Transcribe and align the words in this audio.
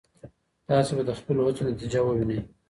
تاسي 0.67 0.91
به 0.97 1.03
د 1.05 1.11
خپلو 1.19 1.41
هڅو 1.47 1.61
نتيجه 1.71 1.99
ووينئ. 2.03 2.39